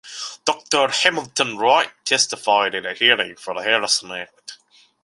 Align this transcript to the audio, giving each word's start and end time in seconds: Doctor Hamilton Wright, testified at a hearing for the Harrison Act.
Doctor 0.45 0.87
Hamilton 0.87 1.59
Wright, 1.59 1.91
testified 2.05 2.73
at 2.73 2.87
a 2.87 2.95
hearing 2.95 3.35
for 3.35 3.53
the 3.53 3.61
Harrison 3.61 4.11
Act. 4.11 4.57